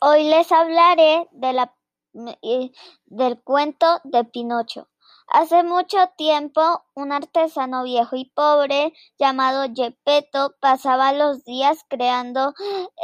[0.00, 1.74] Hoy les hablaré de la,
[2.12, 4.88] del cuento de Pinocho.
[5.26, 12.54] Hace mucho tiempo, un artesano viejo y pobre llamado Gepetto pasaba los días creando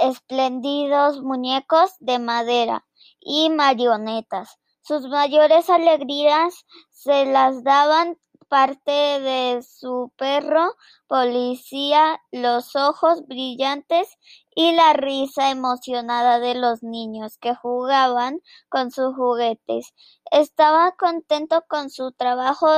[0.00, 2.86] espléndidos muñecos de madera
[3.18, 4.60] y marionetas.
[4.80, 8.16] Sus mayores alegrías se las daban
[8.54, 10.76] parte de su perro
[11.08, 14.16] policía, los ojos brillantes
[14.54, 19.92] y la risa emocionada de los niños que jugaban con sus juguetes.
[20.30, 22.68] Estaba contento con su trabajo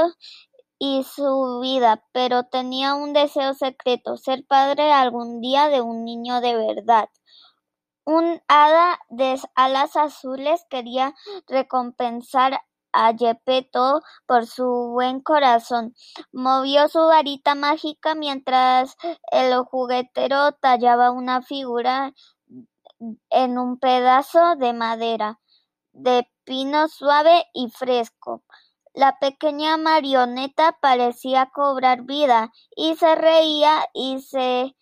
[0.79, 6.41] y su vida, pero tenía un deseo secreto, ser padre algún día de un niño
[6.41, 7.11] de verdad.
[8.07, 11.15] Un hada de alas azules quería
[11.47, 12.63] recompensar
[12.97, 15.95] a Gepetto por su buen corazón.
[16.33, 18.97] Movió su varita mágica mientras
[19.31, 22.15] el juguetero tallaba una figura
[23.31, 25.39] en un pedazo de madera
[25.93, 28.45] de pino suave y fresco.
[28.95, 34.75] La pequeña marioneta parecía cobrar vida y se reía y se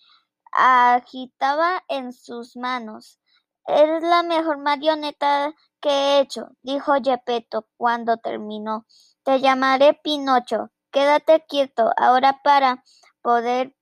[0.53, 3.19] agitaba en sus manos.
[3.67, 5.55] Es la mejor marioneta
[5.85, 8.87] que he hecho, dijo Gepetto cuando terminó.
[9.23, 10.71] Te llamaré Pinocho.
[10.91, 12.83] Quédate quieto ahora para
[13.21, 13.77] poder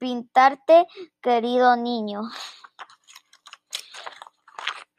[0.00, 0.88] pintarte,
[1.20, 2.22] querido niño.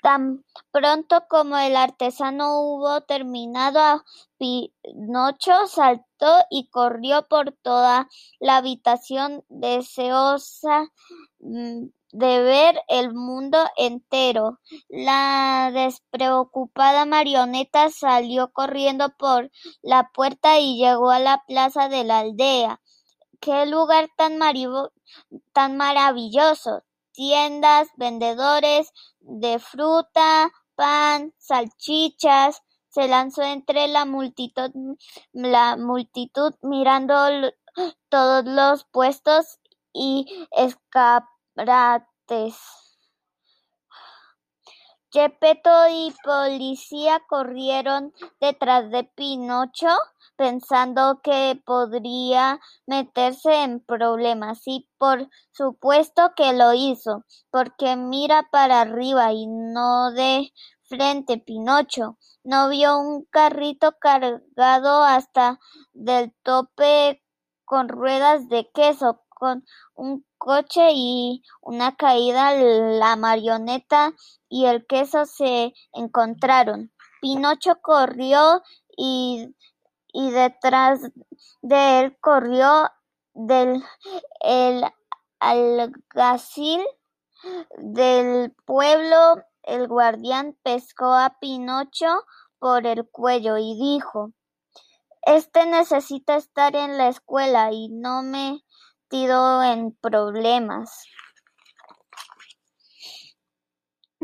[0.01, 4.03] Tan pronto como el artesano hubo terminado,
[4.38, 8.07] Pinocho saltó y corrió por toda
[8.39, 10.88] la habitación deseosa
[11.44, 14.59] de ver el mundo entero.
[14.88, 22.19] La despreocupada marioneta salió corriendo por la puerta y llegó a la plaza de la
[22.19, 22.80] aldea.
[23.41, 24.39] ¡Qué lugar tan,
[25.52, 26.83] tan maravilloso!
[27.11, 32.61] Tiendas, vendedores de fruta, pan, salchichas.
[32.89, 34.72] Se lanzó entre la multitud,
[35.31, 37.16] la multitud mirando
[38.09, 39.59] todos los puestos
[39.91, 41.32] y escapó
[45.12, 49.90] Gepetto y policía corrieron detrás de Pinocho
[50.36, 58.81] pensando que podría meterse en problemas y por supuesto que lo hizo, porque mira para
[58.81, 62.18] arriba y no de frente Pinocho.
[62.44, 65.59] No vio un carrito cargado hasta
[65.94, 67.22] del tope
[67.66, 74.13] con ruedas de queso, con un coche y una caída la marioneta
[74.47, 76.93] y el queso se encontraron.
[77.19, 78.63] Pinocho corrió
[78.95, 79.53] y,
[80.13, 81.01] y detrás
[81.61, 82.89] de él corrió
[83.33, 83.83] del
[84.39, 84.85] el
[85.39, 86.81] alguacil
[87.77, 89.43] del pueblo.
[89.63, 92.23] El guardián pescó a Pinocho
[92.59, 94.31] por el cuello y dijo
[95.25, 98.62] Este necesita estar en la escuela y no me
[99.13, 101.06] en problemas.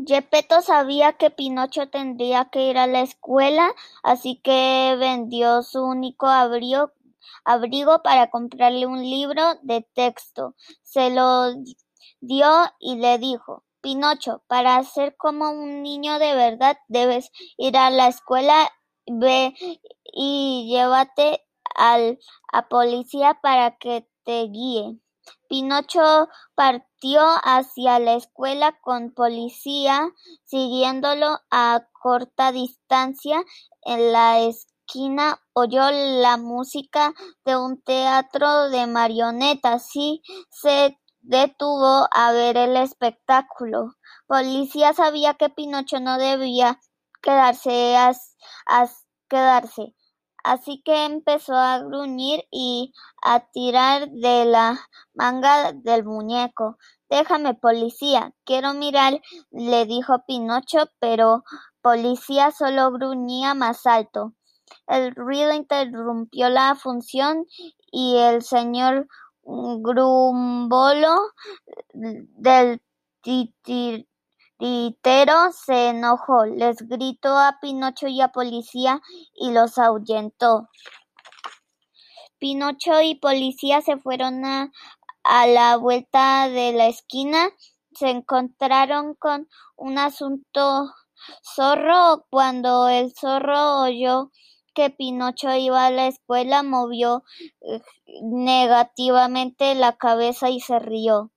[0.08, 6.26] Gepetto sabía que Pinocho tendría que ir a la escuela, así que vendió su único
[6.26, 6.94] abrigo,
[7.44, 10.56] abrigo para comprarle un libro de texto.
[10.82, 11.54] Se lo
[12.22, 12.50] dio
[12.80, 18.08] y le dijo, Pinocho, para ser como un niño de verdad debes ir a la
[18.08, 18.72] escuela,
[19.06, 19.54] ve
[20.06, 21.46] y llévate
[21.76, 22.18] al,
[22.52, 24.09] a policía para que
[25.48, 30.12] Pinocho partió hacia la escuela con policía
[30.46, 33.44] siguiéndolo a corta distancia.
[33.82, 37.14] En la esquina oyó la música
[37.46, 43.96] de un teatro de marionetas y se detuvo a ver el espectáculo.
[44.28, 46.80] Policía sabía que Pinocho no debía
[47.22, 47.96] quedarse
[49.28, 49.96] quedarse
[50.52, 54.80] Así que empezó a gruñir y a tirar de la
[55.14, 56.78] manga del muñeco.
[57.10, 59.22] Déjame, policía, quiero mirar,
[59.52, 61.44] le dijo Pinocho, pero
[61.82, 64.34] Policía solo gruñía más alto.
[64.88, 67.46] El ruido interrumpió la función
[67.92, 69.08] y el señor
[69.44, 71.16] Grumbolo
[71.94, 72.82] del
[74.60, 79.02] Titero se enojó, les gritó a Pinocho y a Policía
[79.34, 80.68] y los ahuyentó.
[82.40, 84.70] Pinocho y Policía se fueron a,
[85.24, 87.50] a la vuelta de la esquina,
[87.94, 89.48] se encontraron con
[89.78, 90.94] un asunto
[91.56, 92.26] zorro.
[92.30, 94.30] Cuando el zorro oyó
[94.74, 97.24] que Pinocho iba a la escuela, movió
[97.62, 97.82] eh,
[98.24, 101.32] negativamente la cabeza y se rió.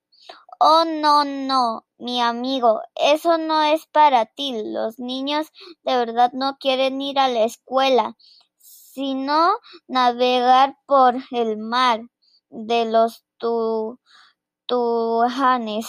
[0.64, 4.54] Oh, no, no, mi amigo, eso no es para ti.
[4.64, 5.48] Los niños
[5.82, 8.16] de verdad no quieren ir a la escuela,
[8.58, 9.50] sino
[9.88, 12.00] navegar por el mar
[12.50, 13.24] de los
[14.66, 15.86] Tujanes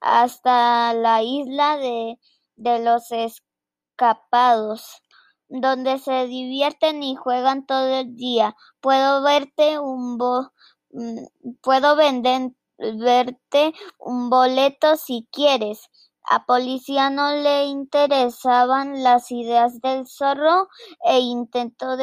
[0.00, 2.18] hasta la isla de,
[2.56, 5.02] de los escapados
[5.48, 8.56] donde se divierten y juegan todo el día.
[8.80, 10.52] Puedo verte un bo
[10.90, 11.24] mm,
[11.62, 12.52] puedo vender
[12.98, 15.90] verte un boleto si quieres.
[16.28, 20.68] A Policía no le interesaban las ideas del zorro
[21.04, 21.96] e intentó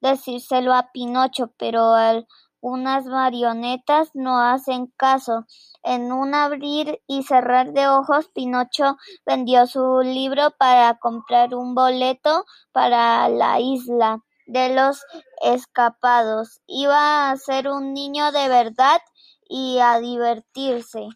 [0.00, 5.46] decírselo a Pinocho, pero algunas marionetas no hacen caso.
[5.82, 8.96] En un abrir y cerrar de ojos, Pinocho
[9.26, 15.04] vendió su libro para comprar un boleto para la isla de los
[15.42, 16.60] escapados.
[16.66, 19.00] Iba a ser un niño de verdad
[19.50, 21.08] y a divertirse.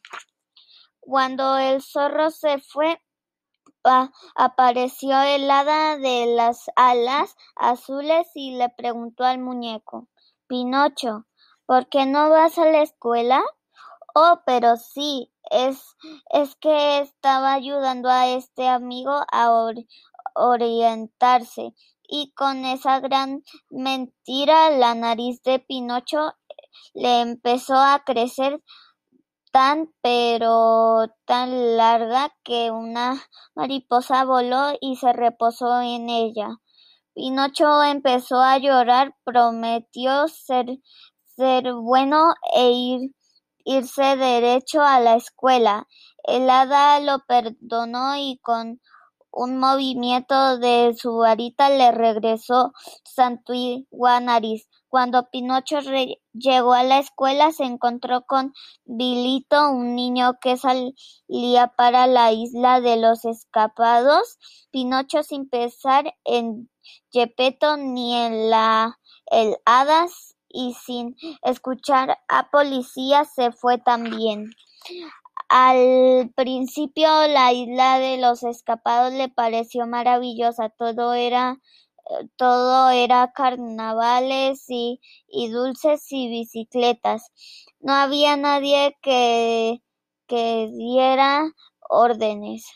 [0.99, 3.01] Cuando el zorro se fue,
[4.35, 10.09] apareció el hada de las alas azules y le preguntó al muñeco
[10.49, 11.27] Pinocho,
[11.65, 13.43] ¿por qué no vas a la escuela?
[14.17, 15.97] Oh, pero sí, es,
[16.31, 19.73] es que estaba ayudando a este amigo a
[20.35, 21.75] orientarse.
[22.07, 26.35] Y con esa gran mentira la nariz de Pinocho
[26.95, 28.61] le empezó a crecer
[29.53, 33.23] tan pero tan larga que una
[33.55, 36.59] mariposa voló y se reposó en ella.
[37.15, 40.67] Pinocho empezó a llorar, prometió ser,
[41.37, 43.15] ser bueno e ir,
[43.65, 45.87] irse derecho a la escuela.
[46.25, 48.81] El hada lo perdonó y con
[49.31, 52.73] un movimiento de su varita le regresó
[53.05, 54.69] Santigua Nariz.
[54.95, 55.81] Cuando Pinocho
[56.33, 58.53] llegó a la escuela se encontró con
[58.85, 64.39] Bilito, un niño que salía para la isla de los escapados.
[64.71, 66.71] Pinocho sin pensar en
[67.11, 69.01] Gepetto ni en la
[69.33, 74.53] el hadas y sin escuchar a policía se fue también.
[75.49, 81.59] Al principio la isla de los escapados le pareció maravillosa, todo era
[82.37, 85.01] todo era carnavales y,
[85.51, 87.31] dulces y bicicletas.
[87.81, 89.81] No había nadie que,
[90.29, 91.45] diera
[91.89, 92.67] órdenes.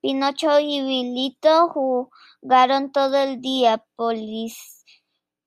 [0.00, 3.84] Pinocho y Bilito jugaron todo el día.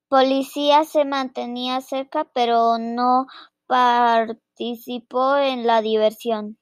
[0.07, 3.27] policía se mantenía cerca, pero no
[3.67, 6.57] participó en la diversión.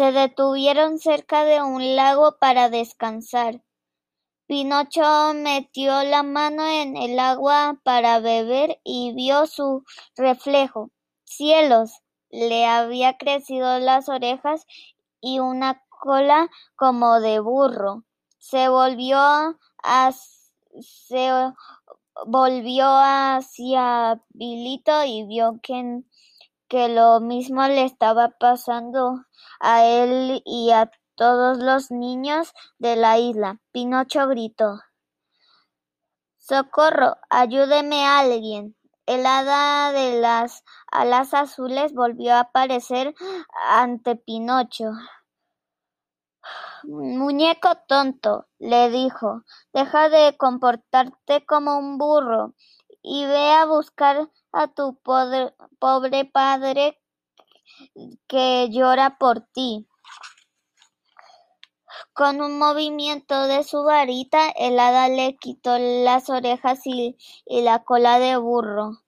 [0.00, 3.60] Se detuvieron cerca de un lago para descansar.
[4.46, 9.84] Pinocho metió la mano en el agua para beber y vio su
[10.16, 10.90] reflejo.
[11.24, 12.00] ¡Cielos!
[12.30, 14.64] Le había crecido las orejas
[15.20, 18.04] y una cola como de burro.
[18.38, 20.12] Se volvió a,
[20.80, 21.52] se
[23.02, 26.00] hacia Bilito y vio que
[26.70, 29.26] que lo mismo le estaba pasando
[29.58, 33.58] a él y a todos los niños de la isla.
[33.72, 34.80] Pinocho gritó
[36.38, 38.76] Socorro, ayúdeme alguien.
[39.04, 40.62] El hada de las
[40.92, 43.16] alas azules volvió a aparecer
[43.68, 44.92] ante Pinocho.
[46.84, 52.54] Muñeco tonto, le dijo, deja de comportarte como un burro
[53.02, 57.00] y ve a buscar a tu pobre padre
[58.26, 59.86] que llora por ti.
[62.12, 67.16] Con un movimiento de su varita, el hada le quitó las orejas y,
[67.46, 69.00] la cola de burro.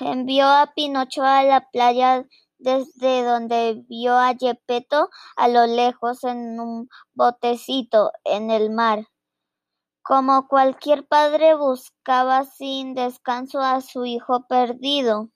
[0.00, 2.26] Envió a Pinocho a la playa
[2.58, 9.06] desde donde vio a Gepetto a lo lejos en un botecito en el mar.
[10.08, 15.28] Como cualquier padre buscaba sin descanso a su hijo perdido.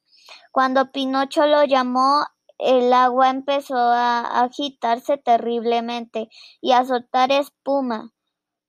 [0.50, 2.25] Cuando Pinocho lo llamó,
[2.57, 6.31] el agua empezó a agitarse terriblemente
[6.62, 8.14] y a soltar espuma.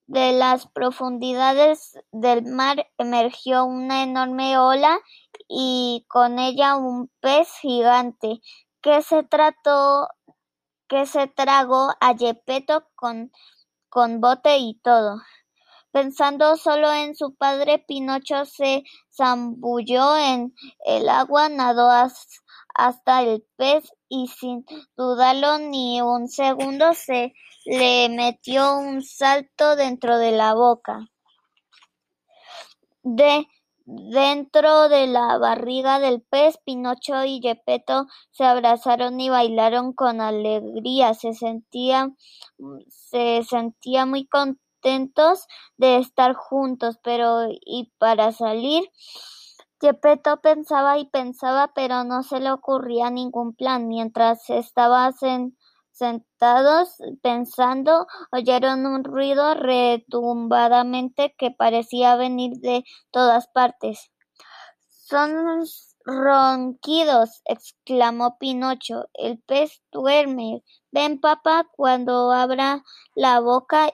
[0.05, 4.99] De las profundidades del mar emergió una enorme ola
[5.47, 8.41] y con ella un pez gigante
[8.81, 9.25] que se
[10.89, 13.31] que se tragó a Gepetto con,
[13.87, 15.21] con bote y todo.
[15.93, 18.81] Pensando solo en su padre, Pinocho se
[19.15, 20.55] zambulló en
[20.87, 21.87] el agua, nadó
[22.73, 24.65] hasta el pez y sin
[24.97, 27.33] dudarlo ni un segundo se
[27.65, 31.05] le metió un salto dentro de la boca.
[33.03, 33.45] De,
[33.85, 41.13] Dentro de la barriga del pez, Pinocho y Gepetto se abrazaron y bailaron con alegría.
[41.13, 42.15] Se sentían,
[42.87, 44.25] se sentía muy
[45.77, 48.89] de estar juntos, pero y para salir,
[49.79, 53.87] Gepetto pensaba y pensaba, pero no se le ocurría ningún plan.
[53.87, 55.11] Mientras estaba
[55.91, 64.11] sentados pensando, oyeron un ruido retumbadamente que parecía venir de todas partes.
[64.87, 65.65] Son
[66.05, 69.09] ronquidos, exclamó Pinocho.
[69.13, 70.63] El pez duerme.
[70.91, 72.83] Ven, papá, cuando abra
[73.15, 73.89] la boca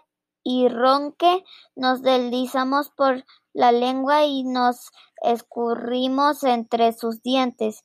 [0.50, 4.90] y ronque, nos deslizamos por la lengua y nos
[5.22, 7.84] escurrimos entre sus dientes.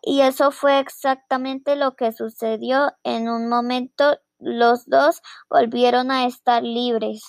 [0.00, 2.92] Y eso fue exactamente lo que sucedió.
[3.02, 7.24] En un momento los dos volvieron a estar libres.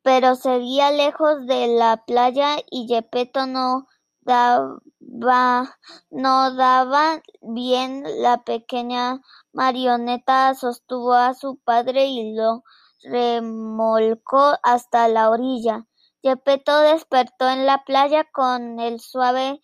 [0.00, 3.86] Pero seguía lejos de la playa y Gepetto no
[4.22, 5.78] daba,
[6.10, 8.04] no daba bien.
[8.22, 9.20] La pequeña
[9.52, 12.62] marioneta sostuvo a su padre y lo
[13.02, 15.86] remolcó hasta la orilla.
[16.22, 19.60] Gepetto despertó en la playa con el suave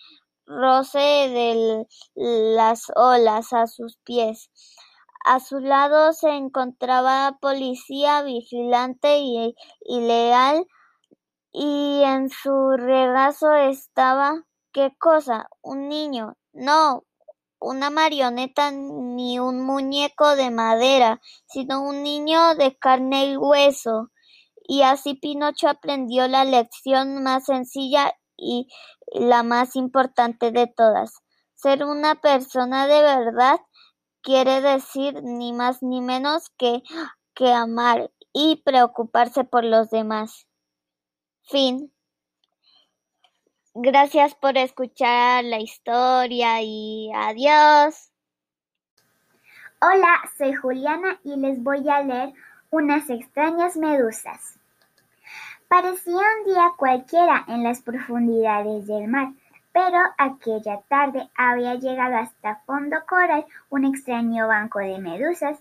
[0.47, 4.51] roce de las olas a sus pies.
[5.25, 9.55] A su lado se encontraba policía vigilante y,
[9.89, 10.67] leal,
[11.59, 14.45] y en su regazo estaba
[14.75, 15.49] ¿qué cosa?
[15.63, 16.35] un niño.
[16.53, 17.05] No,
[17.59, 24.11] una marioneta ni un muñeco de madera, sino un niño de carne y hueso.
[24.69, 28.69] Y así Pinocho aprendió la lección más sencilla y
[29.15, 31.23] la más importante de todas.
[31.55, 33.61] Ser una persona de verdad
[34.21, 36.83] quiere decir ni más ni menos que,
[37.35, 40.46] que amar y preocuparse por los demás.
[41.49, 41.93] Fin.
[43.73, 48.11] Gracias por escuchar la historia y adiós.
[49.81, 52.33] Hola, soy Juliana y les voy a leer
[52.71, 54.59] unas extrañas medusas.
[55.69, 59.29] Parecía un día cualquiera en las profundidades del mar,
[59.73, 65.61] pero aquella tarde había llegado hasta fondo coral un extraño banco de medusas.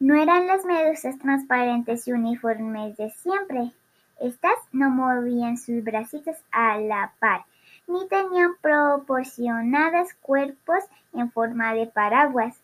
[0.00, 3.72] No eran las medusas transparentes y uniformes de siempre.
[4.20, 7.44] Estas no movían sus bracitos a la par,
[7.86, 12.60] ni tenían proporcionados cuerpos en forma de paraguas.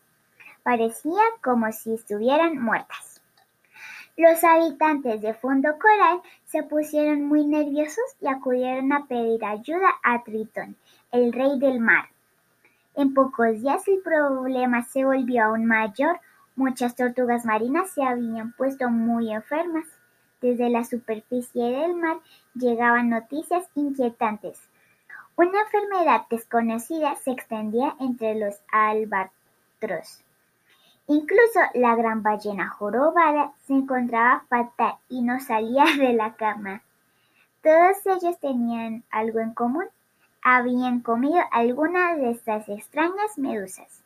[0.63, 3.21] Parecía como si estuvieran muertas.
[4.15, 10.23] Los habitantes de Fondo Coral se pusieron muy nerviosos y acudieron a pedir ayuda a
[10.23, 10.75] Tritón,
[11.11, 12.09] el rey del mar.
[12.95, 16.19] En pocos días el problema se volvió aún mayor.
[16.55, 19.85] Muchas tortugas marinas se habían puesto muy enfermas.
[20.43, 22.17] Desde la superficie del mar
[22.53, 24.59] llegaban noticias inquietantes.
[25.37, 30.21] Una enfermedad desconocida se extendía entre los albatros.
[31.07, 36.81] Incluso la gran ballena jorobada se encontraba fatal y no salía de la cama.
[37.61, 39.85] Todos ellos tenían algo en común.
[40.43, 44.03] Habían comido alguna de estas extrañas medusas.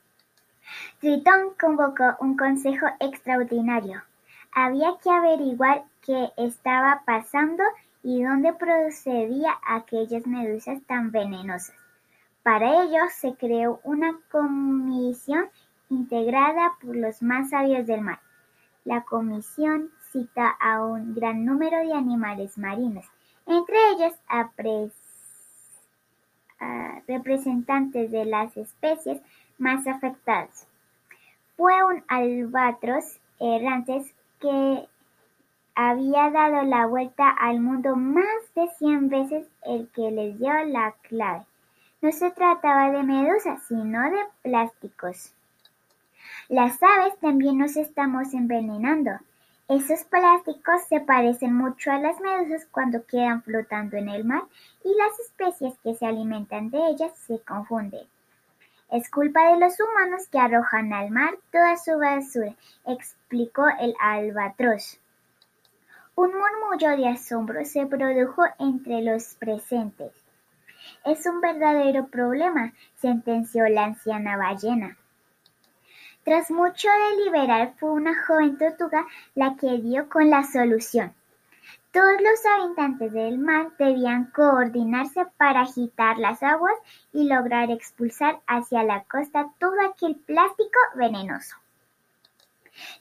[1.00, 4.04] Tritón convocó un consejo extraordinario.
[4.52, 7.64] Había que averiguar qué estaba pasando
[8.04, 11.76] y dónde procedía aquellas medusas tan venenosas.
[12.44, 15.50] Para ello se creó una comisión
[15.90, 18.20] integrada por los más sabios del mar.
[18.86, 23.06] La comisión cita a un gran número de animales marinos,
[23.46, 24.50] entre ellos a,
[27.08, 29.22] representantes de las especies
[29.58, 30.68] más afectadas.
[31.56, 34.88] Fue un albatros errantes que
[35.76, 38.26] había dado la vuelta al mundo más
[38.56, 41.46] de cien veces el que les dio la clave.
[42.02, 45.34] No se trataba de medusas, sino de plásticos.
[46.50, 49.12] Las aves también nos estamos envenenando.
[49.68, 54.44] Esos plásticos se parecen mucho a las medusas cuando quedan flotando en el mar
[54.84, 58.08] y las especies que se alimentan de ellas se confunden.
[58.90, 65.00] Es culpa de los humanos que arrojan al mar toda su basura, explicó el albatros.
[66.16, 70.14] Un murmullo de asombro se produjo entre los presentes.
[71.04, 74.98] Es un verdadero problema, sentenció la anciana ballena.
[76.24, 81.14] Tras mucho deliberar, fue una joven tortuga la que dio con la solución.
[81.98, 86.76] Todos los habitantes del mar debían coordinarse para agitar las aguas
[87.12, 91.56] y lograr expulsar hacia la costa todo aquel plástico venenoso.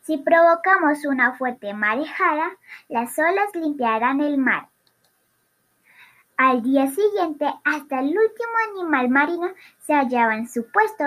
[0.00, 2.56] Si provocamos una fuerte marejada,
[2.88, 4.70] las olas limpiarán el mar.
[6.38, 9.48] Al día siguiente, hasta el último animal marino
[9.80, 11.04] se hallaba en su puesto.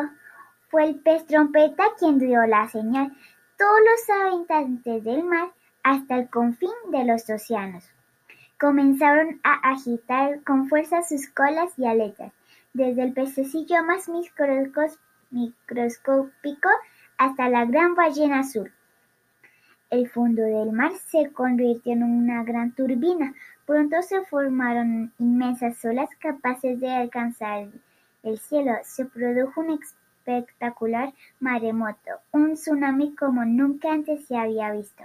[0.70, 3.18] Fue el pez trompeta quien dio la señal.
[3.58, 5.50] Todos los habitantes del mar,
[5.90, 7.84] hasta el confín de los océanos,
[8.60, 12.32] comenzaron a agitar con fuerza sus colas y aletas,
[12.74, 14.08] desde el pececillo más
[15.32, 16.70] microscópico
[17.18, 18.72] hasta la gran ballena azul.
[19.90, 23.34] El fondo del mar se convirtió en una gran turbina.
[23.66, 27.68] Pronto se formaron inmensas olas capaces de alcanzar
[28.22, 28.74] el cielo.
[28.84, 35.04] Se produjo un espectacular maremoto, un tsunami como nunca antes se había visto.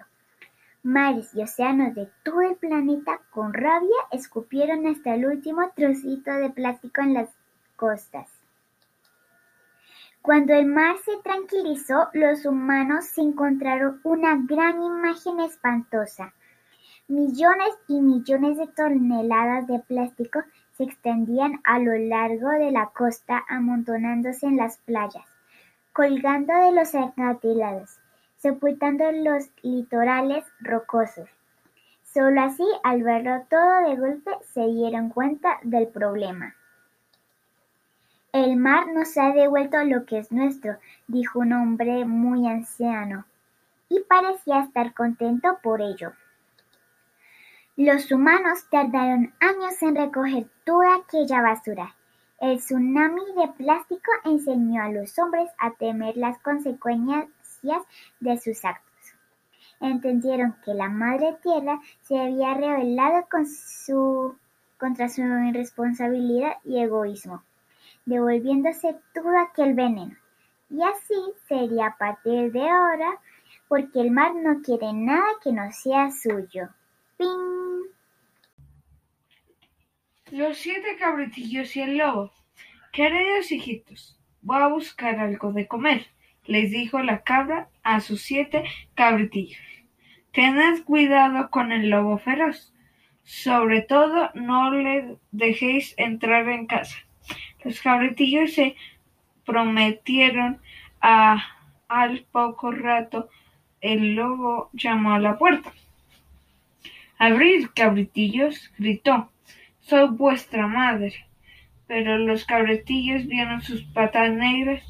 [0.85, 6.51] Mares y océanos de todo el planeta con rabia escupieron hasta el último trocito de
[6.51, 7.31] plástico en las
[7.75, 8.29] costas.
[10.21, 16.35] Cuando el mar se tranquilizó, los humanos se encontraron una gran imagen espantosa.
[17.09, 20.41] Millones y millones de toneladas de plástico
[20.77, 25.25] se extendían a lo largo de la costa amontonándose en las playas,
[25.95, 28.01] colgando de los acantilados,
[28.45, 31.31] sepultando los litorales rocosos.
[32.03, 36.55] Solo así, al verlo todo de golpe, se dieron cuenta del problema.
[38.33, 43.25] El mar nos ha devuelto lo que es nuestro, dijo un hombre muy anciano,
[43.89, 46.13] y parecía estar contento por ello.
[47.79, 51.97] Los humanos tardaron años en recoger toda aquella basura.
[52.43, 57.25] El tsunami de plástico enseñó a los hombres a temer las consecuencias
[58.21, 59.15] de sus actos.
[59.81, 63.27] Entendieron que la Madre Tierra se había rebelado
[64.79, 67.43] contra su irresponsabilidad y egoísmo
[68.07, 70.17] devolviéndose todo aquel veneno.
[70.71, 71.15] Y así
[71.47, 73.21] sería a partir de ahora,
[73.69, 76.69] porque el mar no quiere nada que no sea suyo.
[77.17, 77.89] ¡Ping!
[80.31, 82.33] Los siete cabritillos y el lobo.
[82.93, 86.07] Queridos hijitos, voy a buscar algo de comer,
[86.47, 89.61] les dijo la cabra a sus siete cabritillos.
[90.33, 92.73] Tened cuidado con el lobo feroz.
[93.23, 96.97] Sobre todo, no le dejéis entrar en casa.
[97.63, 98.77] Los cabritillos se
[99.47, 100.61] prometieron
[101.01, 101.43] a
[101.89, 103.29] al poco rato
[103.81, 105.73] el lobo llamó a la puerta.
[107.19, 109.31] Abrid, cabritillos, gritó,
[109.81, 111.27] soy vuestra madre.
[111.87, 114.83] Pero los cabritillos vieron sus patas negras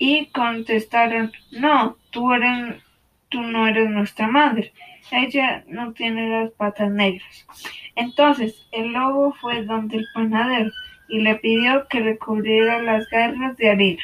[0.00, 2.82] y contestaron, no, tú, eres,
[3.28, 4.72] tú no eres nuestra madre.
[5.12, 7.46] Ella no tiene las patas negras.
[7.94, 10.70] Entonces el lobo fue donde el panadero
[11.10, 14.02] y le pidió que le cubriera las garras de harina.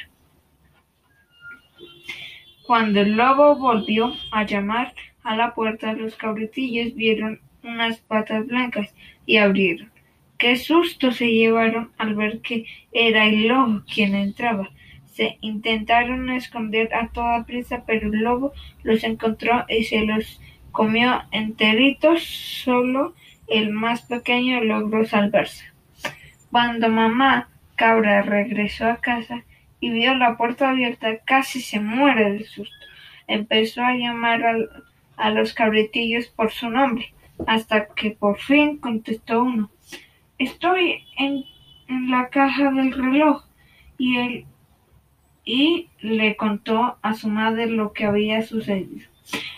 [2.66, 8.94] Cuando el lobo volvió a llamar a la puerta, los cabritillos vieron unas patas blancas
[9.24, 9.90] y abrieron.
[10.37, 14.68] Qué susto se llevaron al ver que era el lobo quien entraba.
[15.16, 18.52] Se intentaron esconder a toda prisa, pero el lobo
[18.83, 22.22] los encontró y se los comió enteritos.
[22.22, 23.14] Solo
[23.46, 25.64] el más pequeño logró salvarse.
[26.50, 29.42] Cuando mamá cabra regresó a casa
[29.81, 32.87] y vio la puerta abierta, casi se muere de susto.
[33.26, 34.42] Empezó a llamar
[35.16, 37.14] a, los cabritillos por su nombre,
[37.46, 39.70] hasta que por fin contestó uno.
[40.37, 41.42] Estoy en,
[41.88, 43.46] en la caja del reloj.
[43.96, 44.46] Y él
[45.46, 49.06] y le contó a su madre lo que había sucedido.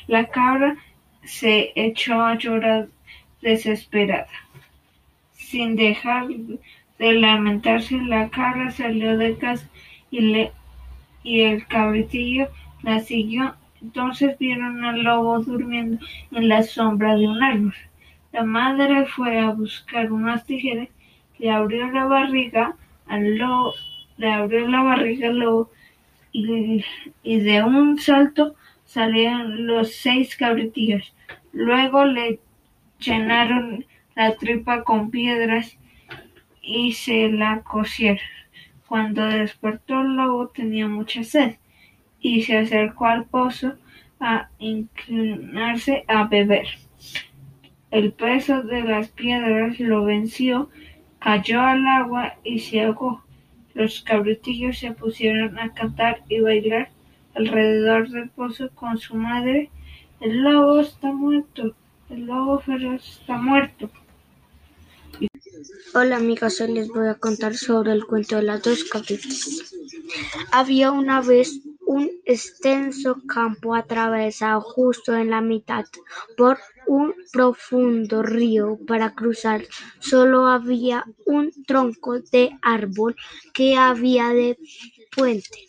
[0.07, 0.77] La cabra
[1.25, 2.89] se echó a llorar
[3.41, 4.29] desesperada,
[5.33, 6.29] sin dejar
[6.99, 9.69] de lamentarse, la cabra salió de casa
[10.11, 10.53] y, le,
[11.23, 12.49] y el cabritillo
[12.83, 13.55] la siguió.
[13.81, 17.75] Entonces vieron al lobo durmiendo en la sombra de un árbol.
[18.33, 20.89] La madre fue a buscar unas tijeras,
[21.39, 22.75] le abrió la barriga
[23.07, 23.73] al lobo,
[24.19, 25.71] le abrió la barriga al lobo
[26.33, 26.85] y,
[27.23, 31.15] de un salto salieron los seis cabritillos.
[31.53, 32.41] Luego le
[32.99, 35.77] llenaron la tripa con piedras
[36.63, 38.25] y se la cosieron.
[38.87, 41.57] Cuando despertó el lobo tenía mucha sed
[42.21, 43.75] y se acercó al pozo
[44.21, 46.67] a inclinarse a beber.
[47.91, 50.69] El peso de las piedras lo venció,
[51.21, 53.23] cayó al agua y se ahogó.
[53.79, 56.91] Los cabritillos se pusieron a cantar y bailar
[57.37, 59.71] alrededor del pozo con su madre.
[60.19, 61.77] El lobo está muerto,
[62.11, 63.89] el lobo feroz está muerto.
[65.95, 69.73] Hola amigas, hoy les voy a contar sobre el cuento de las dos cabritas.
[70.51, 75.85] Había una vez un extenso campo atravesado justo en la mitad
[76.37, 79.63] por un profundo río para cruzar
[80.01, 83.15] solo había un tronco de árbol
[83.53, 84.59] que había de
[85.15, 85.67] puente.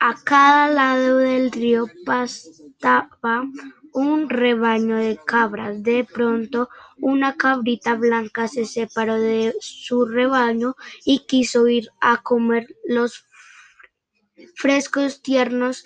[0.00, 3.44] A cada lado del río pastaba
[3.92, 5.82] un rebaño de cabras.
[5.82, 12.66] De pronto una cabrita blanca se separó de su rebaño y quiso ir a comer
[12.84, 13.24] los
[14.56, 15.84] frescos tiernos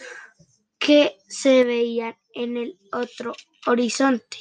[0.78, 3.34] que se veían en el otro
[3.66, 4.38] horizonte.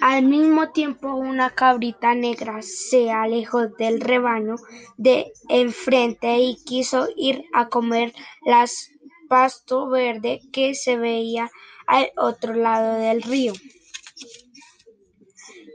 [0.00, 4.56] Al mismo tiempo una cabrita negra se alejó del rebaño
[4.96, 8.12] de enfrente y quiso ir a comer
[8.44, 8.90] las
[9.28, 11.50] pasto verde que se veía
[11.86, 13.52] al otro lado del río.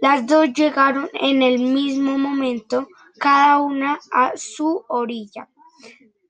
[0.02, 5.50] Las dos llegaron en el mismo momento, cada una a su orilla,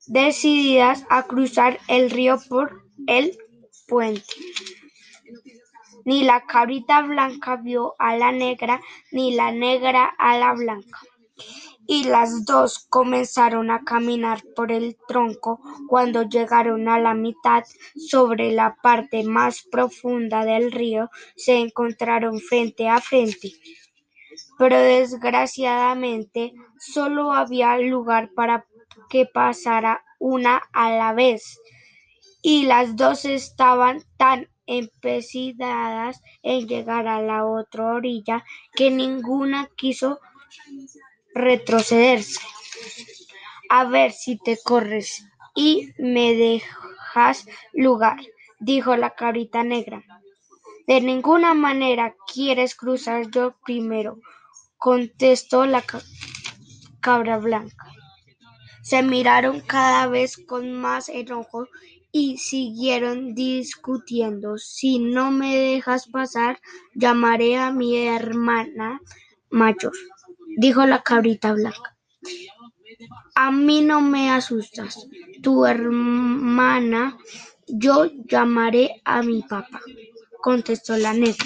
[0.06, 3.38] decididas a cruzar el río por el
[3.88, 4.34] puente.
[6.06, 11.00] Ni la cabrita blanca vio a la negra, ni la negra a la blanca
[11.88, 15.62] y las dos comenzaron a caminar por el tronco.
[15.88, 17.64] Cuando llegaron a la mitad,
[17.96, 23.54] sobre la parte más profunda del río, se encontraron frente a frente.
[24.60, 28.66] Pero desgraciadamente solo había lugar para
[29.10, 31.60] que pasara una a la vez,
[32.42, 38.46] y las dos estaban tan empecinadas en llegar a la otra orilla
[38.76, 40.20] que ninguna quiso
[41.34, 42.40] retrocederse.
[43.70, 48.20] A ver si te corres y me dejas lugar,
[48.60, 50.04] dijo la cabrita negra.
[50.86, 54.20] De ninguna manera quieres cruzar yo primero,
[54.78, 55.84] contestó la
[57.02, 57.92] cabra blanca.
[58.84, 61.68] Se miraron cada vez con más enojo
[62.12, 64.58] y siguieron discutiendo.
[64.58, 66.60] Si no me dejas pasar,
[66.96, 69.02] llamaré a mi hermana
[69.50, 69.94] mayor
[70.58, 71.96] dijo la cabrita blanca.
[73.36, 75.08] A mí no me asustas,
[75.44, 77.18] tu hermana,
[77.68, 79.80] yo llamaré a mi papá,
[80.42, 81.46] contestó la negra.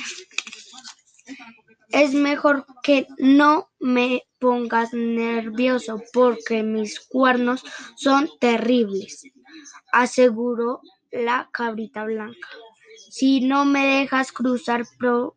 [1.89, 7.63] Es mejor que no me pongas nervioso porque mis cuernos
[7.97, 9.23] son terribles,
[9.91, 12.47] aseguró la cabrita blanca.
[13.09, 15.35] Si no me dejas cruzar por,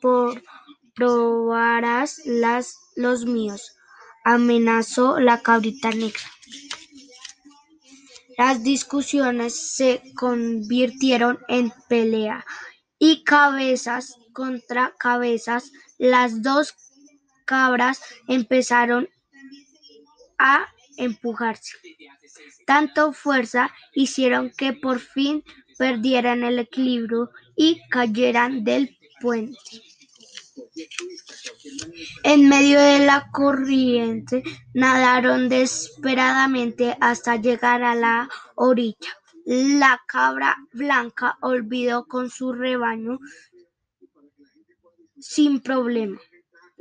[0.00, 0.42] por
[0.94, 3.76] probarás las, los míos,
[4.24, 6.20] amenazó la cabrita negra.
[8.38, 12.44] Las discusiones se convirtieron en pelea
[12.98, 15.72] y cabezas contra cabezas.
[15.98, 16.74] Las dos
[17.44, 19.08] cabras empezaron
[20.38, 21.76] a empujarse.
[22.66, 25.44] Tanto fuerza hicieron que por fin
[25.78, 29.58] perdieran el equilibrio y cayeran del puente.
[32.24, 34.42] En medio de la corriente
[34.74, 39.18] nadaron desesperadamente hasta llegar a la orilla.
[39.44, 43.18] La cabra blanca olvidó con su rebaño
[45.18, 46.20] sin problema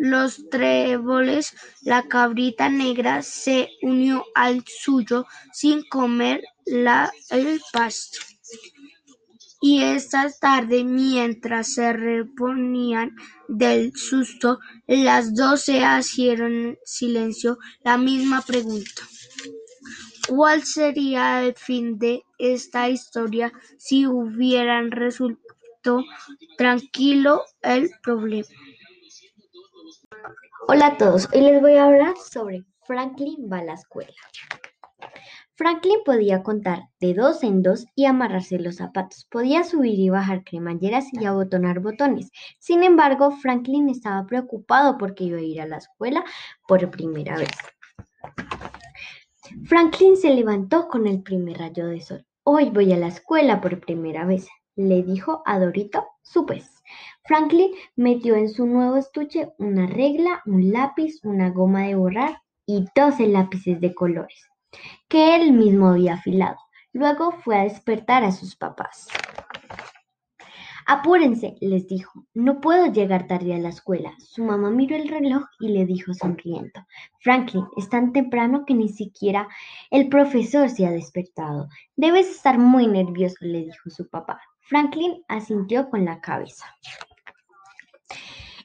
[0.01, 8.17] los tréboles, la cabrita negra se unió al suyo sin comer el pasto.
[9.61, 13.15] Y esta tarde, mientras se reponían
[13.47, 19.03] del susto, las dos se hicieron silencio la misma pregunta.
[20.27, 26.03] ¿Cuál sería el fin de esta historia si hubieran resuelto
[26.57, 28.47] tranquilo el problema?
[30.67, 34.13] Hola a todos, hoy les voy a hablar sobre Franklin va a la escuela.
[35.55, 39.25] Franklin podía contar de dos en dos y amarrarse los zapatos.
[39.31, 42.29] Podía subir y bajar cremalleras y abotonar botones.
[42.59, 46.23] Sin embargo, Franklin estaba preocupado porque iba a ir a la escuela
[46.67, 47.51] por primera vez.
[49.65, 52.25] Franklin se levantó con el primer rayo de sol.
[52.43, 56.80] Hoy voy a la escuela por primera vez, le dijo a Dorito, su pez.
[57.23, 62.85] Franklin metió en su nuevo estuche una regla, un lápiz, una goma de borrar y
[62.95, 64.51] doce lápices de colores
[65.07, 66.57] que él mismo había afilado.
[66.93, 69.07] Luego fue a despertar a sus papás.
[70.87, 72.25] Apúrense, les dijo.
[72.33, 74.13] No puedo llegar tarde a la escuela.
[74.19, 76.85] Su mamá miró el reloj y le dijo sonriendo.
[77.19, 79.47] Franklin, es tan temprano que ni siquiera
[79.89, 81.69] el profesor se ha despertado.
[81.95, 84.41] Debes estar muy nervioso, le dijo su papá.
[84.61, 86.65] Franklin asintió con la cabeza.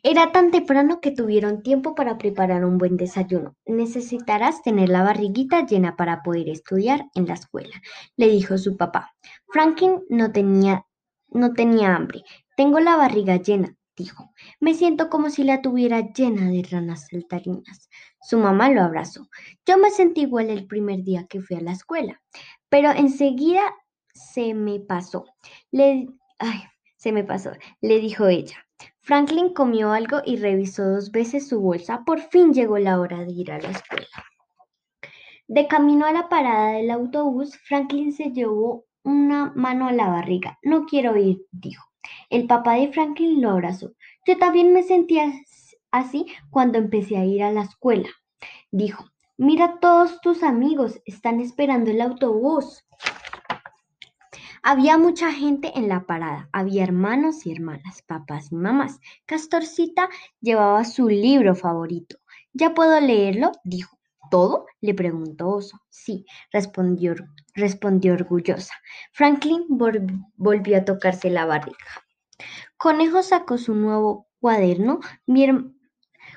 [0.03, 3.57] Era tan temprano que tuvieron tiempo para preparar un buen desayuno.
[3.67, 7.83] Necesitarás tener la barriguita llena para poder estudiar en la escuela,
[8.17, 9.15] le dijo su papá.
[9.49, 10.87] Franklin no tenía
[11.29, 12.23] no tenía hambre.
[12.57, 14.33] Tengo la barriga llena, dijo.
[14.61, 17.89] Me siento como si la tuviera llena de ranas saltarinas.
[18.21, 19.29] Su mamá lo abrazó.
[19.67, 22.23] Yo me sentí igual el primer día que fui a la escuela,
[22.69, 23.63] pero enseguida
[24.15, 25.25] se me pasó.
[25.71, 26.63] Le, ay,
[26.97, 28.66] se me pasó, le dijo ella.
[29.07, 32.03] Franklin comió algo y revisó dos veces su bolsa.
[32.05, 34.09] Por fin llegó la hora de ir a la escuela.
[35.47, 40.59] De camino a la parada del autobús, Franklin se llevó una mano a la barriga.
[40.65, 41.85] No quiero ir, dijo.
[42.31, 43.93] El papá de Franklin lo abrazó.
[44.27, 45.33] Yo también me sentía
[45.93, 48.09] así cuando empecé a ir a la escuela,
[48.73, 49.05] dijo.
[49.37, 52.85] Mira, todos tus amigos están esperando el autobús.
[54.69, 58.99] Había mucha gente en la parada, había hermanos y hermanas, papás y mamás.
[59.25, 60.09] Castorcita
[60.41, 62.17] llevaba su libro favorito.
[62.53, 63.53] ¿Ya puedo leerlo?
[63.63, 63.97] dijo.
[64.29, 64.67] ¿Todo?
[64.81, 65.79] le preguntó Oso.
[65.89, 67.15] Sí, respondió,
[67.55, 68.75] respondió orgullosa.
[69.13, 71.87] Franklin volvió a tocarse la barriga.
[72.77, 74.99] Conejo sacó su nuevo cuaderno.
[75.27, 75.47] Mi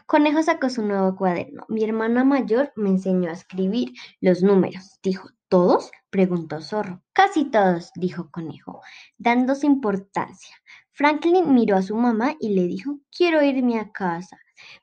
[0.06, 1.66] Conejo sacó su nuevo cuaderno.
[1.68, 5.30] Mi hermana mayor me enseñó a escribir los números, dijo.
[5.50, 5.92] ¿Todos?
[6.12, 7.02] preguntó Zorro.
[7.12, 8.82] Casi todos, dijo Conejo,
[9.18, 10.56] dándose importancia.
[10.92, 14.38] Franklin miró a su mamá y le dijo, quiero irme a casa.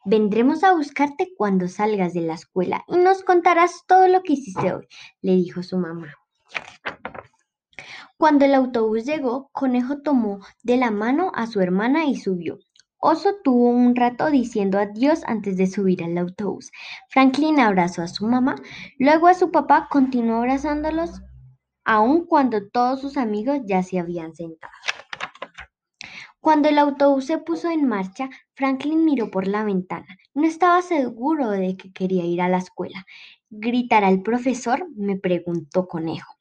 [0.04, 4.72] Vendremos a buscarte cuando salgas de la escuela y nos contarás todo lo que hiciste
[4.72, 4.88] hoy,
[5.20, 6.12] le dijo su mamá.
[8.16, 12.58] Cuando el autobús llegó, Conejo tomó de la mano a su hermana y subió.
[13.08, 16.72] Oso tuvo un rato diciendo adiós antes de subir al autobús.
[17.08, 18.56] Franklin abrazó a su mamá,
[18.98, 21.22] luego a su papá continuó abrazándolos,
[21.84, 24.72] aun cuando todos sus amigos ya se habían sentado.
[26.40, 30.18] Cuando el autobús se puso en marcha, Franklin miró por la ventana.
[30.34, 33.06] No estaba seguro de que quería ir a la escuela.
[33.50, 34.84] ¿Gritará el profesor?
[34.96, 36.34] me preguntó Conejo.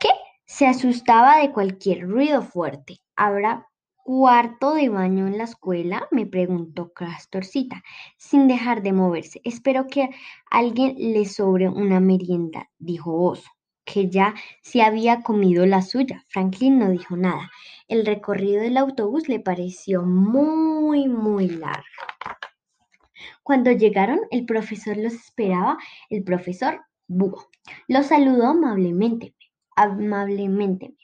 [0.00, 0.08] ¿Qué?
[0.46, 2.98] Se asustaba de cualquier ruido fuerte.
[3.14, 3.68] ¿Habrá
[4.04, 6.08] ¿Cuarto de baño en la escuela?
[6.10, 7.84] me preguntó Castorcita,
[8.16, 9.40] sin dejar de moverse.
[9.44, 10.10] Espero que
[10.50, 13.48] alguien le sobre una merienda, dijo Oso,
[13.84, 16.24] que ya se había comido la suya.
[16.26, 17.48] Franklin no dijo nada.
[17.86, 21.84] El recorrido del autobús le pareció muy, muy largo.
[23.44, 25.78] Cuando llegaron, el profesor los esperaba,
[26.10, 27.48] el profesor Búho.
[27.86, 29.36] Los saludó amablemente,
[29.76, 30.96] amablemente,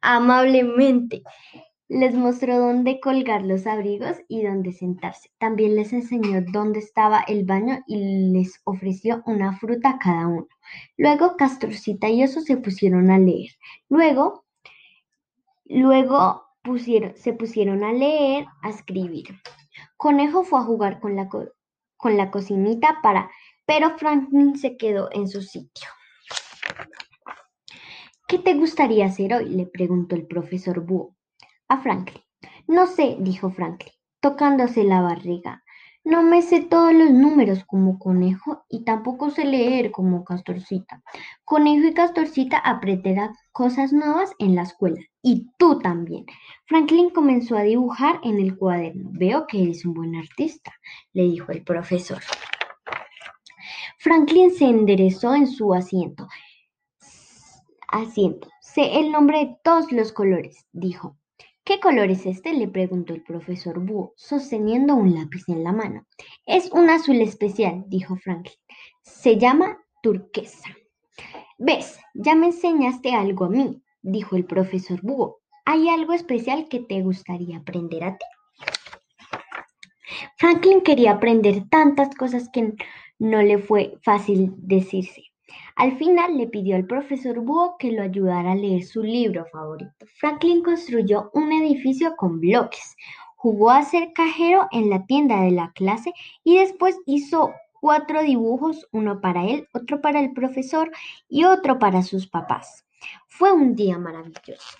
[0.00, 1.22] amablemente.
[1.92, 5.28] Les mostró dónde colgar los abrigos y dónde sentarse.
[5.38, 10.46] También les enseñó dónde estaba el baño y les ofreció una fruta a cada uno.
[10.96, 13.50] Luego Castorcita y Oso se pusieron a leer.
[13.88, 14.44] Luego,
[15.64, 16.44] luego
[17.16, 19.40] se pusieron a leer, a escribir.
[19.96, 23.32] Conejo fue a jugar con la, con la cocinita para,
[23.66, 25.88] pero Franklin se quedó en su sitio.
[28.28, 29.46] ¿Qué te gustaría hacer hoy?
[29.46, 31.16] le preguntó el profesor Búho
[31.70, 32.22] a Franklin.
[32.66, 35.62] No sé, dijo Franklin, tocándose la barriga.
[36.02, 41.02] No me sé todos los números como conejo y tampoco sé leer como castorcita.
[41.44, 45.00] Conejo y castorcita aprenderán cosas nuevas en la escuela.
[45.22, 46.24] Y tú también.
[46.66, 49.10] Franklin comenzó a dibujar en el cuaderno.
[49.12, 50.72] Veo que eres un buen artista,
[51.12, 52.20] le dijo el profesor.
[53.98, 56.26] Franklin se enderezó en su asiento.
[57.88, 58.48] Asiento.
[58.60, 61.19] Sé el nombre de todos los colores, dijo.
[61.70, 62.52] ¿Qué color es este?
[62.52, 66.04] le preguntó el profesor Búho, sosteniendo un lápiz en la mano.
[66.44, 68.56] Es un azul especial, dijo Franklin.
[69.02, 70.68] Se llama turquesa.
[71.58, 72.00] ¿Ves?
[72.12, 75.42] Ya me enseñaste algo a mí, dijo el profesor Búho.
[75.64, 78.26] ¿Hay algo especial que te gustaría aprender a ti?
[80.38, 82.74] Franklin quería aprender tantas cosas que
[83.20, 85.29] no le fue fácil decirse.
[85.76, 90.06] Al final le pidió al profesor Búho que lo ayudara a leer su libro favorito.
[90.18, 92.96] Franklin construyó un edificio con bloques,
[93.36, 96.12] jugó a ser cajero en la tienda de la clase
[96.44, 100.90] y después hizo cuatro dibujos, uno para él, otro para el profesor
[101.28, 102.84] y otro para sus papás.
[103.28, 104.76] Fue un día maravilloso.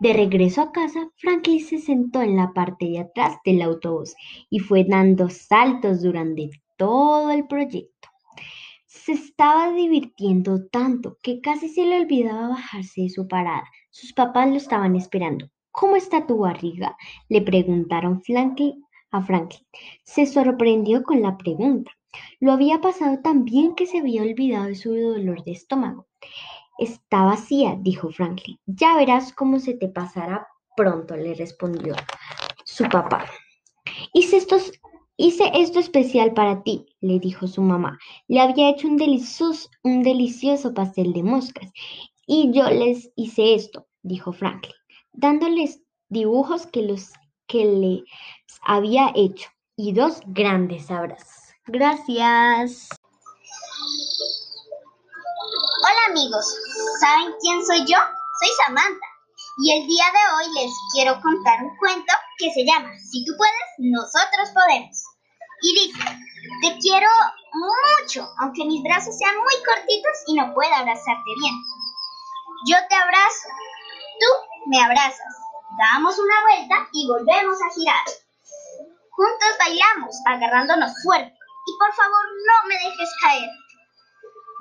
[0.00, 4.14] De regreso a casa, Franklin se sentó en la parte de atrás del autobús
[4.48, 7.97] y fue dando saltos durante todo el proyecto.
[8.88, 13.64] Se estaba divirtiendo tanto que casi se le olvidaba bajarse de su parada.
[13.90, 15.50] Sus papás lo estaban esperando.
[15.70, 16.96] ¿Cómo está tu barriga?
[17.28, 18.22] le preguntaron
[19.10, 19.66] a Franklin.
[20.04, 21.90] Se sorprendió con la pregunta.
[22.40, 26.06] Lo había pasado tan bien que se había olvidado de su dolor de estómago.
[26.78, 28.58] Está vacía, dijo Franklin.
[28.64, 31.94] Ya verás cómo se te pasará pronto, le respondió
[32.64, 33.26] su papá.
[34.14, 34.72] Hice estos
[35.20, 37.98] Hice esto especial para ti, le dijo su mamá.
[38.28, 41.68] Le había hecho un delicioso, pastel de moscas.
[42.24, 44.76] Y yo les hice esto, dijo Franklin.
[45.12, 47.10] dándoles dibujos que, los,
[47.48, 48.02] que les
[48.62, 51.52] había hecho y dos grandes abrazos.
[51.66, 52.88] Gracias.
[55.82, 56.46] Hola amigos,
[57.00, 57.98] ¿saben quién soy yo?
[58.40, 59.06] Soy Samantha
[59.60, 63.32] y el día de hoy les quiero contar un cuento que se llama Si tú
[63.36, 65.07] puedes, nosotros podemos.
[65.62, 66.04] Y dice,
[66.62, 67.08] te quiero
[67.52, 71.54] mucho, aunque mis brazos sean muy cortitos y no pueda abrazarte bien.
[72.66, 73.48] Yo te abrazo,
[74.20, 75.34] tú me abrazas,
[75.78, 78.04] damos una vuelta y volvemos a girar.
[79.10, 81.34] Juntos bailamos, agarrándonos fuerte,
[81.66, 83.48] y por favor no me dejes caer.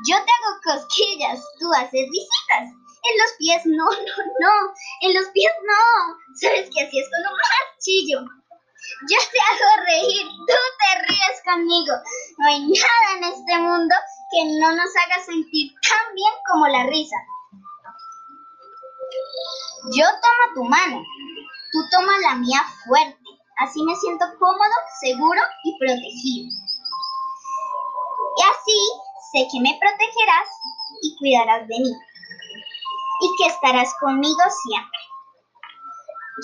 [0.07, 2.69] Yo te hago cosquillas, tú haces visitas.
[3.03, 6.17] En los pies no, no, no, en los pies no.
[6.41, 8.19] ¿Sabes que así es lo más chillo?
[8.87, 11.93] Yo te hago reír, tú te ríes conmigo.
[12.37, 13.95] No hay nada en este mundo
[14.31, 17.17] que no nos haga sentir tan bien como la risa.
[19.91, 21.03] Yo tomo tu mano,
[21.71, 23.29] tú tomas la mía fuerte.
[23.59, 26.49] Así me siento cómodo, seguro y protegido.
[28.37, 28.79] Y así
[29.31, 30.49] sé que me protegerás
[31.01, 31.93] y cuidarás de mí.
[33.19, 35.06] Y que estarás conmigo siempre.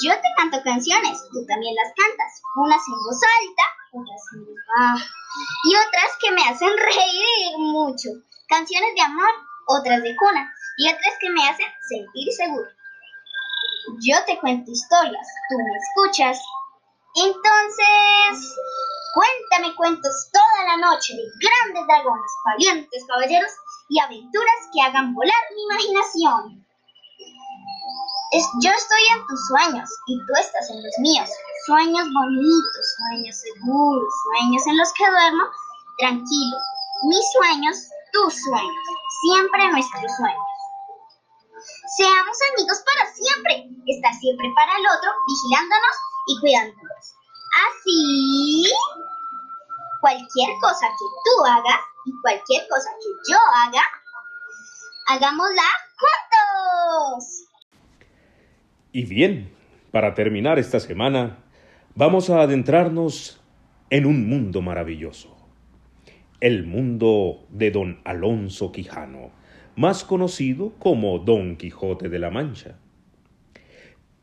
[0.01, 4.57] Yo te canto canciones, tú también las cantas, unas en voz alta, otras en voz
[4.65, 5.05] baja,
[5.69, 8.09] y otras que me hacen reír mucho.
[8.49, 9.29] Canciones de amor,
[9.67, 12.67] otras de cuna, y otras que me hacen sentir seguro.
[14.01, 16.41] Yo te cuento historias, tú me escuchas.
[17.13, 18.57] Entonces,
[19.13, 23.51] cuéntame cuentos toda la noche de grandes dragones, valientes caballeros
[23.89, 26.65] y aventuras que hagan volar mi imaginación
[28.33, 31.29] yo estoy en tus sueños y tú estás en los míos.
[31.67, 35.43] Sueños bonitos, sueños seguros, sueños en los que duermo
[35.99, 36.57] tranquilo.
[37.03, 37.77] Mis sueños,
[38.11, 38.85] tus sueños,
[39.21, 40.49] siempre nuestros sueños.
[41.95, 45.95] Seamos amigos para siempre, estar siempre para el otro, vigilándonos
[46.27, 47.03] y cuidándonos.
[47.69, 48.73] Así,
[50.01, 53.83] cualquier cosa que tú hagas y cualquier cosa que yo haga,
[55.07, 55.69] hagámosla
[56.01, 57.52] juntos.
[58.95, 59.49] Y bien,
[59.89, 61.39] para terminar esta semana,
[61.95, 63.41] vamos a adentrarnos
[63.89, 65.35] en un mundo maravilloso.
[66.39, 69.31] El mundo de don Alonso Quijano,
[69.75, 72.77] más conocido como Don Quijote de la Mancha.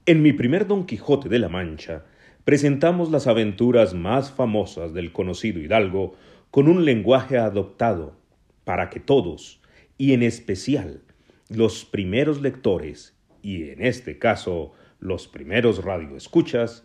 [0.07, 2.05] En mi primer Don Quijote de la Mancha,
[2.45, 6.15] presentamos las aventuras más famosas del conocido Hidalgo
[6.53, 8.17] con un lenguaje adoptado
[8.63, 9.61] para que todos,
[9.99, 11.03] y en especial
[11.49, 16.85] los primeros lectores y en este caso los primeros radioescuchas,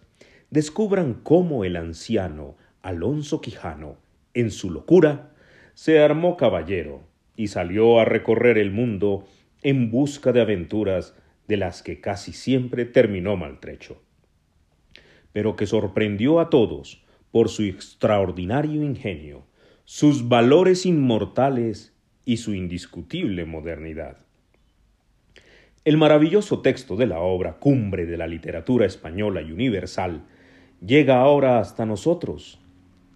[0.50, 3.98] descubran cómo el anciano Alonso Quijano,
[4.34, 5.34] en su locura,
[5.74, 9.28] se armó caballero y salió a recorrer el mundo
[9.62, 11.16] en busca de aventuras
[11.48, 14.02] de las que casi siempre terminó maltrecho,
[15.34, 19.46] pero que sorprendió a todos por su extraordinario ingenio,
[19.84, 24.25] sus valores inmortales y su indiscutible modernidad.
[25.86, 30.24] El maravilloso texto de la obra cumbre de la literatura española y universal
[30.84, 32.60] llega ahora hasta nosotros,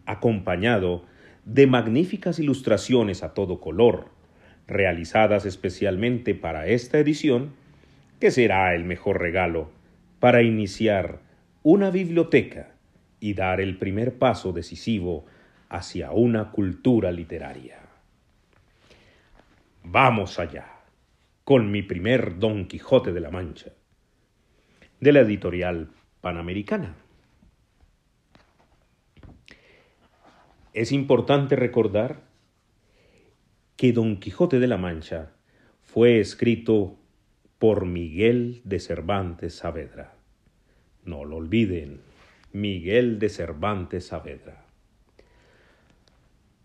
[0.06, 1.04] acompañado
[1.46, 4.10] de magníficas ilustraciones a todo color,
[4.68, 7.54] realizadas especialmente para esta edición,
[8.20, 9.72] que será el mejor regalo
[10.20, 11.22] para iniciar
[11.64, 12.76] una biblioteca
[13.20, 15.26] y dar el primer paso decisivo
[15.70, 17.80] hacia una cultura literaria.
[19.84, 20.79] Vamos allá
[21.50, 23.72] con mi primer Don Quijote de la Mancha,
[25.00, 25.90] de la editorial
[26.22, 26.96] Panamericana.
[30.76, 32.22] Es importante recordar
[33.78, 35.32] que Don Quijote de la Mancha
[35.82, 37.00] fue escrito
[37.58, 40.14] por Miguel de Cervantes Saavedra.
[41.04, 42.02] No lo olviden,
[42.54, 44.68] Miguel de Cervantes Saavedra.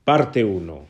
[0.04, 0.86] Parte 1.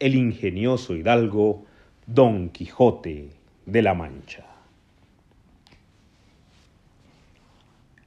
[0.00, 1.65] El ingenioso hidalgo
[2.08, 3.30] Don Quijote
[3.66, 4.46] de la Mancha.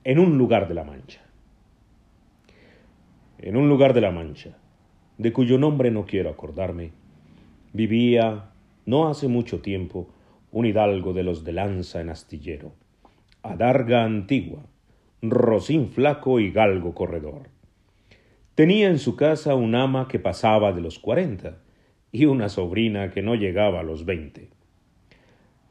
[0.06, 1.20] En un lugar de la Mancha.
[3.40, 4.58] En un lugar de la Mancha,
[5.18, 6.92] de cuyo nombre no quiero acordarme,
[7.74, 8.52] vivía,
[8.86, 10.08] no hace mucho tiempo,
[10.54, 12.72] un hidalgo de los de lanza en astillero,
[13.44, 14.64] adarga antigua,
[15.22, 17.50] rocín flaco y galgo corredor.
[18.56, 21.58] Tenía en su casa un ama que pasaba de los cuarenta,
[22.12, 24.50] y una sobrina que no llegaba a los veinte.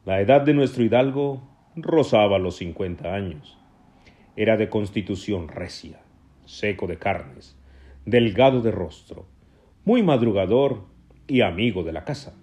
[0.05, 1.43] La edad de nuestro hidalgo
[1.77, 3.59] rozaba los cincuenta años.
[4.37, 6.01] Era de constitución recia,
[6.45, 7.57] seco de carnes,
[8.05, 9.27] delgado de rostro,
[9.85, 10.85] muy madrugador
[11.27, 12.37] y amigo de la casa.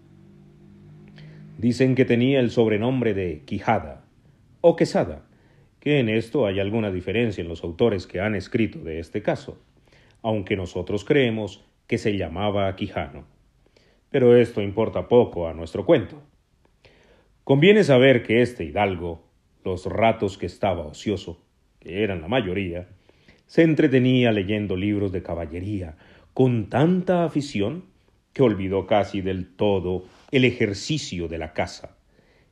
[1.58, 4.04] Dicen que tenía el sobrenombre de Quijada
[4.62, 5.26] o Quesada,
[5.80, 9.58] que en esto hay alguna diferencia en los autores que han escrito de este caso,
[10.22, 13.35] aunque nosotros creemos que se llamaba Quijano.
[14.16, 16.24] Pero esto importa poco a nuestro cuento.
[17.44, 19.28] Conviene saber que este hidalgo,
[19.66, 21.44] los ratos que estaba ocioso,
[21.82, 22.88] que eran la mayoría,
[23.46, 25.98] se entretenía leyendo libros de caballería
[26.34, 27.88] con tanta afición
[28.32, 31.98] que olvidó casi del todo el ejercicio de la casa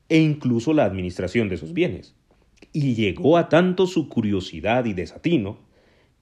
[0.09, 2.13] e incluso la administración de sus bienes.
[2.73, 5.59] Y llegó a tanto su curiosidad y desatino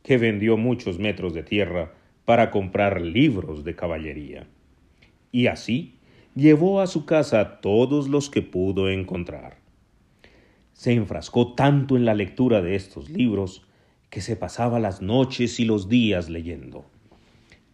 [0.04, 1.94] que vendió muchos metros de tierra
[2.26, 4.48] para comprar libros de caballería.
[5.32, 5.96] Y así
[6.36, 9.58] llevó a su casa todos los que pudo encontrar.
[10.74, 13.66] Se enfrascó tanto en la lectura de estos libros
[14.10, 16.86] que se pasaba las noches y los días leyendo.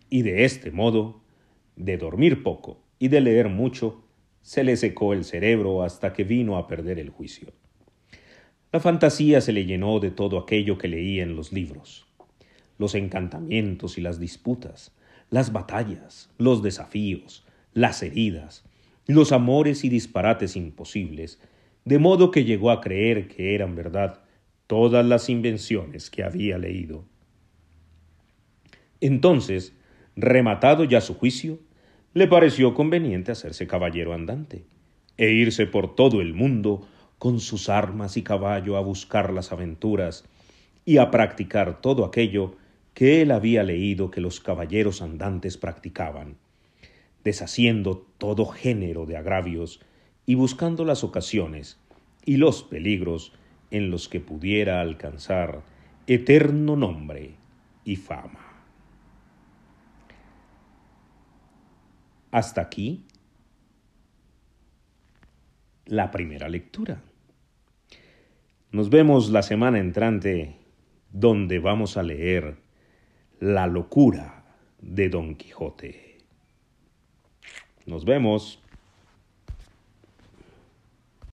[0.10, 1.22] Y de este modo,
[1.76, 4.03] de dormir poco y de leer mucho,
[4.41, 7.51] se le secó el cerebro hasta que vino a perder el juicio.
[8.72, 12.05] La fantasía se le llenó de todo aquello que leía en los libros,
[12.78, 14.93] los encantamientos y las disputas,
[15.30, 17.46] las batallas, los desafíos,
[17.78, 18.63] las heridas,
[19.05, 21.39] los amores y disparates imposibles,
[21.86, 24.23] de modo que llegó a creer que eran verdad
[24.65, 27.05] todas las invenciones que había leído.
[28.99, 29.73] Entonces,
[30.15, 31.59] rematado ya su juicio,
[32.15, 34.65] le pareció conveniente hacerse caballero andante
[35.15, 36.88] e irse por todo el mundo
[37.19, 40.25] con sus armas y caballo a buscar las aventuras
[40.84, 42.55] y a practicar todo aquello
[42.95, 46.38] que él había leído que los caballeros andantes practicaban,
[47.28, 49.82] deshaciendo todo género de agravios
[50.25, 51.78] y buscando las ocasiones
[52.23, 53.34] y los peligros
[53.69, 55.61] en los que pudiera alcanzar
[56.07, 57.36] eterno nombre
[57.84, 58.63] y fama.
[62.32, 63.03] Hasta aquí
[65.84, 67.03] la primera lectura.
[68.71, 70.55] Nos vemos la semana entrante
[71.11, 72.55] donde vamos a leer
[73.41, 74.45] La locura
[74.80, 76.07] de Don Quijote.
[77.88, 78.59] Nos vemos.